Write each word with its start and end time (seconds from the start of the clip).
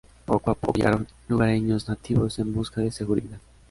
Poco 0.25 0.49
a 0.49 0.55
poco 0.55 0.73
llegaron 0.73 1.07
lugareños 1.27 1.87
nativos 1.87 2.39
en 2.39 2.51
busca 2.51 2.81
de 2.81 2.89
seguridad. 2.89 3.37